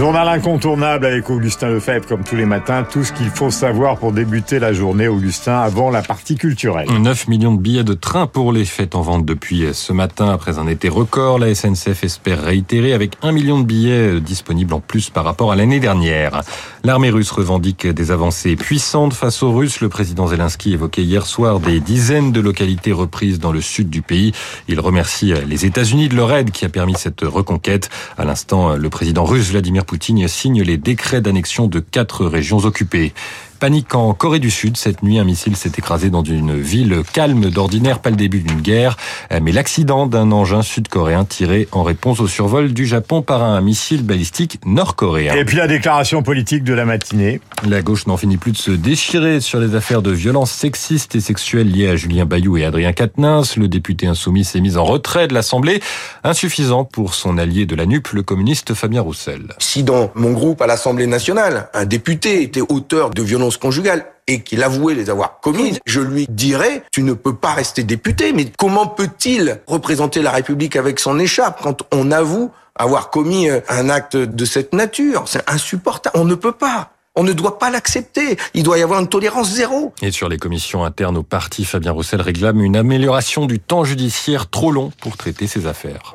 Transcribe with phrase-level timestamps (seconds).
[0.00, 2.86] Journal incontournable avec Augustin Lefebvre, comme tous les matins.
[2.90, 6.88] Tout ce qu'il faut savoir pour débuter la journée, Augustin, avant la partie culturelle.
[6.88, 10.30] 9 millions de billets de train pour les fêtes en vente depuis ce matin.
[10.30, 14.80] Après un été record, la SNCF espère réitérer avec 1 million de billets disponibles en
[14.80, 16.40] plus par rapport à l'année dernière.
[16.82, 19.82] L'armée russe revendique des avancées puissantes face aux Russes.
[19.82, 24.00] Le président Zelensky évoquait hier soir des dizaines de localités reprises dans le sud du
[24.00, 24.32] pays.
[24.66, 27.90] Il remercie les États-Unis de leur aide qui a permis cette reconquête.
[28.16, 33.12] À l'instant, le président russe Vladimir Poutine signe les décrets d'annexion de quatre régions occupées.
[33.60, 34.78] Panique en Corée du Sud.
[34.78, 38.62] Cette nuit, un missile s'est écrasé dans une ville calme d'ordinaire, pas le début d'une
[38.62, 38.96] guerre,
[39.42, 44.02] mais l'accident d'un engin sud-coréen tiré en réponse au survol du Japon par un missile
[44.02, 45.34] balistique nord-coréen.
[45.34, 47.42] Et puis la déclaration politique de la matinée.
[47.68, 51.20] La gauche n'en finit plus de se déchirer sur les affaires de violences sexistes et
[51.20, 53.58] sexuelles liées à Julien Bayou et Adrien Quatennens.
[53.58, 55.82] Le député insoumis s'est mis en retrait de l'Assemblée,
[56.24, 59.48] insuffisant pour son allié de la NUP, le communiste Fabien Roussel.
[59.58, 64.42] Si dans mon groupe à l'Assemblée nationale, un député était auteur de violences conjugales et
[64.42, 68.46] qu'il avouait les avoir commises, je lui dirais, tu ne peux pas rester député, mais
[68.58, 73.88] comment peut-il représenter la République avec son écharpe quand on avoue avoir commis euh, un
[73.88, 75.24] acte de cette nature?
[75.26, 76.90] C'est insupportable, on ne peut pas.
[77.16, 78.36] On ne doit pas l'accepter.
[78.54, 79.92] Il doit y avoir une tolérance zéro.
[80.00, 84.48] Et sur les commissions internes au parti, Fabien Roussel réclame une amélioration du temps judiciaire
[84.48, 86.14] trop long pour traiter ces affaires.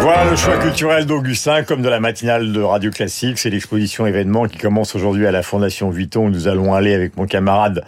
[0.00, 3.38] Voilà le choix culturel d'Augustin, comme de la matinale de Radio Classique.
[3.38, 6.30] C'est l'exposition événement qui commence aujourd'hui à la Fondation Vuitton.
[6.30, 7.84] Nous allons aller avec mon camarade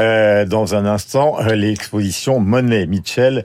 [0.00, 1.38] euh, dans un instant.
[1.54, 3.44] L'exposition Monet Mitchell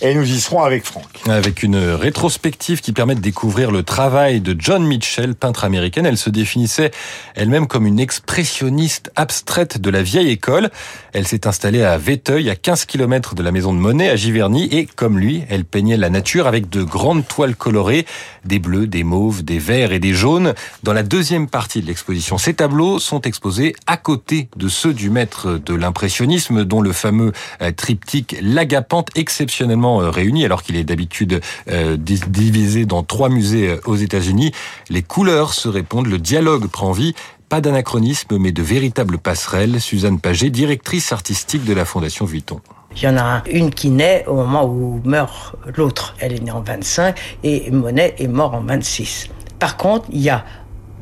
[0.00, 1.06] et nous y serons avec Franck.
[1.28, 6.06] Avec une rétrospective qui permet de découvrir le travail de John Mitchell, peintre américaine.
[6.06, 6.90] Elle se définissait
[7.34, 10.70] elle-même comme une expressionniste abstraite de la vieille école.
[11.12, 14.68] Elle s'est installée à Véteuil, à 15 km de la maison de Monet, à Giverny,
[14.72, 18.06] et comme lui, elle peignait la nature avec de grandes toiles colorées,
[18.44, 20.54] des bleus, des mauves, des verts et des jaunes.
[20.82, 25.10] Dans la deuxième partie de l'exposition, ces tableaux sont exposés à côté de ceux du
[25.10, 30.84] maître de l'impressionnisme, dont le fameux euh, triptyque L'agapante exceptionnellement euh, réunis alors qu'il est
[30.84, 34.52] d'habitude euh, divisé dans trois musées euh, aux États-Unis.
[34.90, 37.14] Les couleurs se répondent, le dialogue prend vie.
[37.48, 39.80] Pas d'anachronisme, mais de véritables passerelles.
[39.80, 42.60] Suzanne Paget, directrice artistique de la Fondation Vuitton.
[42.96, 46.14] Il y en a une qui naît au moment où meurt l'autre.
[46.18, 49.28] Elle est née en 25 et Monet est mort en 26.
[49.58, 50.44] Par contre, il y a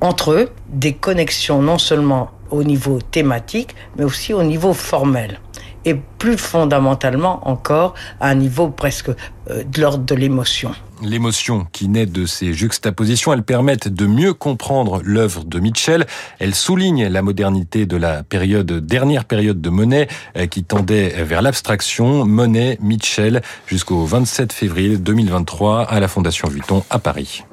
[0.01, 5.41] entre eux des connexions non seulement au niveau thématique, mais aussi au niveau formel
[5.85, 10.73] et plus fondamentalement encore à un niveau presque euh, de l'ordre de l'émotion.
[11.03, 16.07] L'émotion qui naît de ces juxtapositions, elles permettent de mieux comprendre l'œuvre de Mitchell.
[16.39, 21.41] Elles soulignent la modernité de la période, dernière période de Monet, euh, qui tendait vers
[21.41, 22.27] l'abstraction.
[22.27, 27.45] Monet, Mitchell, jusqu'au 27 février 2023 à la Fondation Vuitton à Paris.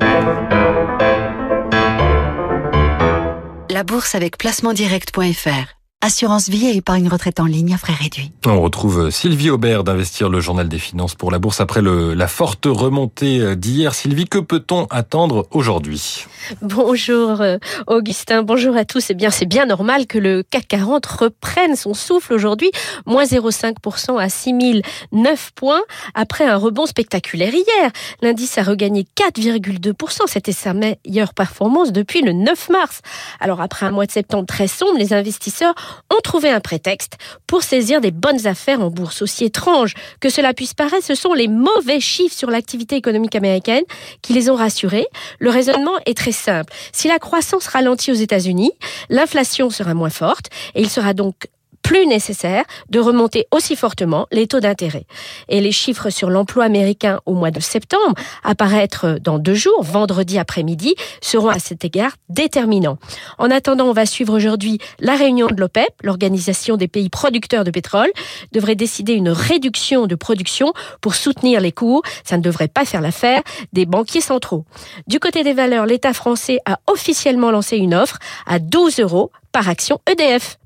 [3.69, 5.76] La bourse avec placementdirect.fr
[6.07, 8.31] Assurance vie et épargne retraite en ligne à frais réduits.
[8.45, 12.29] On retrouve Sylvie Aubert d'Investir le Journal des Finances pour la Bourse après le, la
[12.29, 13.93] forte remontée d'hier.
[13.93, 16.23] Sylvie, que peut-on attendre aujourd'hui?
[16.61, 17.57] Bonjour euh,
[17.87, 19.09] Augustin, bonjour à tous.
[19.09, 22.71] Eh bien, c'est bien normal que le CAC 40 reprenne son souffle aujourd'hui,
[23.05, 25.81] moins 0,5% à 6009 points
[26.13, 27.91] après un rebond spectaculaire hier.
[28.21, 30.21] L'indice a regagné 4,2%.
[30.27, 33.01] C'était sa meilleure performance depuis le 9 mars.
[33.41, 35.75] Alors, après un mois de septembre très sombre, les investisseurs
[36.09, 39.21] ont trouvé un prétexte pour saisir des bonnes affaires en bourse.
[39.21, 43.83] Aussi étrange que cela puisse paraître, ce sont les mauvais chiffres sur l'activité économique américaine
[44.21, 45.07] qui les ont rassurés.
[45.39, 46.73] Le raisonnement est très simple.
[46.91, 48.71] Si la croissance ralentit aux États-Unis,
[49.09, 51.47] l'inflation sera moins forte et il sera donc
[51.87, 55.05] plus nécessaire de remonter aussi fortement les taux d'intérêt.
[55.47, 60.37] Et les chiffres sur l'emploi américain au mois de septembre, apparaître dans deux jours, vendredi
[60.37, 62.97] après-midi, seront à cet égard déterminants.
[63.37, 67.71] En attendant, on va suivre aujourd'hui la réunion de l'OPEP, l'organisation des pays producteurs de
[67.71, 68.11] pétrole,
[68.51, 72.01] devrait décider une réduction de production pour soutenir les cours.
[72.25, 74.65] Ça ne devrait pas faire l'affaire des banquiers centraux.
[75.07, 79.69] Du côté des valeurs, l'État français a officiellement lancé une offre à 12 euros par
[79.69, 80.57] action EDF.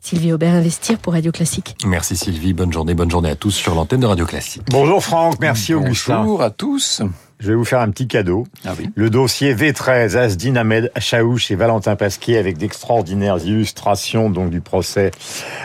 [0.00, 1.76] Sylvie Aubert Investir pour Radio Classique.
[1.84, 4.62] Merci Sylvie, bonne journée, bonne journée à tous sur l'antenne de Radio Classique.
[4.70, 6.18] Bonjour Franck, merci Augustin.
[6.18, 7.02] Bonjour à tous.
[7.40, 8.46] Je vais vous faire un petit cadeau.
[8.64, 8.90] Ah oui.
[8.94, 15.10] Le dossier V13, Asdin Ahmed Chaouch et Valentin Pasquier avec d'extraordinaires illustrations donc du procès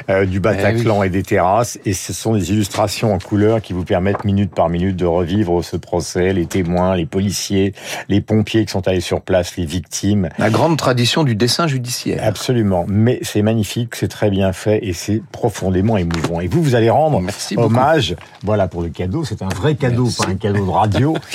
[0.10, 1.77] euh, du Bataclan et des terrasses.
[1.86, 5.63] Et ce sont des illustrations en couleur qui vous permettent minute par minute de revivre
[5.63, 7.74] ce procès, les témoins, les policiers,
[8.10, 10.30] les pompiers qui sont allés sur place, les victimes.
[10.38, 12.21] La grande tradition du dessin judiciaire.
[12.24, 12.86] Absolument.
[12.88, 16.39] Mais c'est magnifique, c'est très bien fait et c'est profondément émouvant.
[16.39, 17.68] Et vous, vous allez rendre Merci beaucoup.
[17.68, 20.21] hommage, voilà pour le cadeau, c'est un vrai cadeau, Merci.
[20.24, 21.16] pas un cadeau de radio.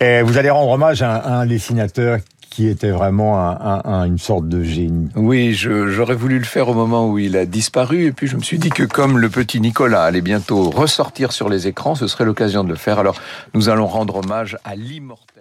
[0.00, 2.18] vous allez rendre hommage à un, dessinateur
[2.50, 5.08] qui était vraiment un- un- un- une sorte de génie.
[5.14, 8.42] Oui, j'aurais voulu le faire au moment où il a disparu, et puis je me
[8.42, 12.24] suis dit que comme le petit Nicolas allait bientôt ressortir sur les écrans, ce serait
[12.24, 12.98] l'occasion de le faire.
[12.98, 13.20] Alors,
[13.54, 15.37] nous allons rendre hommage à l'immortel.